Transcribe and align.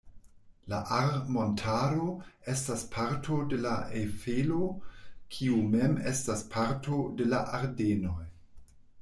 La 0.71 0.77
Ahr-montaro 0.99 2.07
estas 2.53 2.85
parto 2.95 3.37
de 3.51 3.59
la 3.67 3.75
Ejfelo, 4.01 4.71
kiu 5.37 5.61
mem 5.77 5.95
estas 6.15 6.43
parto 6.57 7.05
de 7.21 7.31
la 7.37 7.45
Ardenoj. 7.61 8.19